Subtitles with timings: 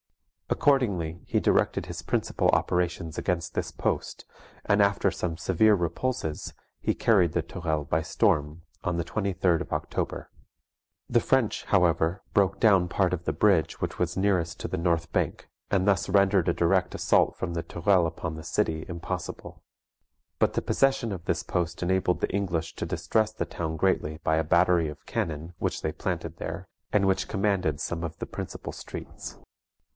[0.49, 4.25] Accordingly he directed his principal operations against this post,
[4.65, 9.71] and after some severe repulses, he carried the Tourelles by storm, on the 23d of
[9.71, 10.29] October.
[11.07, 14.77] The French, however, broke down the part of the bridge which was nearest to the
[14.77, 19.63] north bank and thus rendered a direct assault from the Tourelles upon the city impossible.
[20.39, 24.37] But the possession of this post enabled the English to distress the town greatly by
[24.37, 28.73] a battery of cannon which they planted there, and which commanded some of the principal
[28.73, 29.37] streets.